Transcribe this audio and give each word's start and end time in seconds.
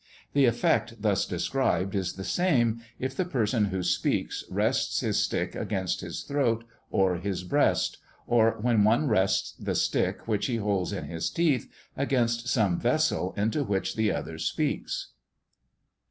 The 0.33 0.45
effect 0.45 1.03
thus 1.03 1.27
described 1.27 1.93
is 1.93 2.13
the 2.13 2.23
same, 2.23 2.81
if 2.97 3.15
the 3.15 3.23
person 3.23 3.65
who 3.65 3.83
speaks 3.83 4.43
rests 4.49 5.01
his 5.01 5.19
stick 5.19 5.53
against 5.53 6.01
his 6.01 6.23
throat 6.23 6.63
or 6.89 7.17
his 7.17 7.43
breast; 7.43 7.99
or 8.25 8.57
when 8.59 8.83
one 8.83 9.07
rests 9.07 9.51
the 9.59 9.75
stick 9.75 10.27
which 10.27 10.47
he 10.47 10.55
holds 10.55 10.91
in 10.91 11.03
his 11.05 11.29
teeth 11.29 11.71
against 11.95 12.47
some 12.47 12.79
vessel 12.79 13.35
into 13.37 13.63
which 13.63 13.95
the 13.95 14.11
other 14.11 14.39
speaks. 14.39 15.11